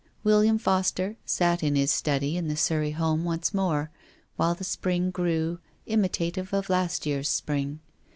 [0.23, 3.91] "William Foster" sat in his study in the Surrey home once more,
[4.35, 7.79] while the spring grew, imitative of last year's spring.